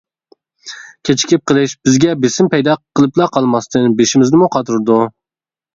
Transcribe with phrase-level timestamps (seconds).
[1.09, 5.01] كېچىكىپ قېلىش بىزگە بېسىم پەيدا قىلىپلا قالماستىن، بېشىمىزنىمۇ قاتۇرىدۇ.